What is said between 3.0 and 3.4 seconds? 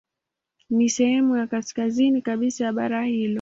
hilo.